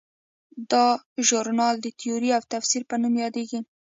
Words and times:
دا 0.71 0.85
ژورنال 1.27 1.75
د 1.81 1.87
تیورۍ 1.99 2.29
او 2.37 2.43
تفسیر 2.53 2.83
په 2.89 2.95
نوم 3.01 3.13
هم 3.15 3.21
یادیږي. 3.23 3.59